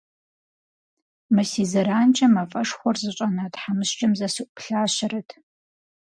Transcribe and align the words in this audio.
Мы 1.33 1.43
си 1.51 1.63
зэранкӏэ 1.71 2.27
мафӏэшхуэр 2.33 2.95
зыщӏэна 3.03 3.45
тхьэмыщкӏэм 3.53 4.11
зэ 4.19 4.27
сыӏуплъащэрэт. 4.33 5.29